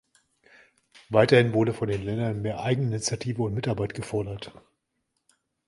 Weiterhin 1.11 1.53
wurde 1.53 1.75
von 1.75 1.87
den 1.87 2.01
Ländern 2.01 2.41
mehr 2.41 2.61
Eigeninitiative 2.61 3.43
und 3.43 3.53
Mitarbeit 3.53 3.93
gefordert. 3.93 4.51